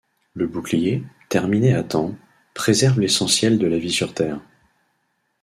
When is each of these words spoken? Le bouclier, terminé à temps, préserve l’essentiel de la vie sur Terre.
Le 0.33 0.47
bouclier, 0.47 1.03
terminé 1.29 1.75
à 1.75 1.83
temps, 1.83 2.15
préserve 2.55 2.99
l’essentiel 3.01 3.59
de 3.59 3.67
la 3.67 3.77
vie 3.77 3.91
sur 3.91 4.15
Terre. 4.15 4.39